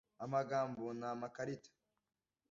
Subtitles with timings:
[0.25, 1.69] amagambo ni amakarita